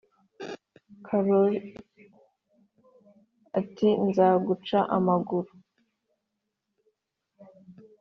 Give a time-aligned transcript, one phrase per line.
[1.05, 1.57] karori
[3.59, 5.51] ati nzaguca amaguru